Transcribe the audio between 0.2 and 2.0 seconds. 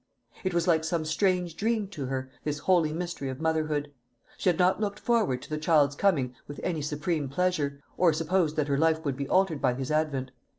It was like some strange dream